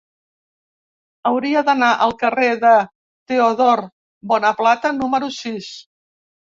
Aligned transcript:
Hauria 1.31 1.63
d'anar 1.67 1.91
al 2.07 2.15
carrer 2.23 2.49
de 2.65 2.73
Teodor 3.33 3.85
Bonaplata 4.35 4.99
número 5.01 5.35
sis. 5.41 5.75